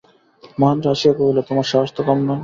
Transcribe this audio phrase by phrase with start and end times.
[0.59, 2.39] মহেন্দ্র হাসিয়া কহিল, তোমার সাহস তো কম নয়।